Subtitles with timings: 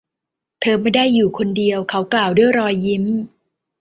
[0.61, 3.03] เธอไม่ได้อยู่คนเดียว เขากล่าวด้วยรอยยิ้ม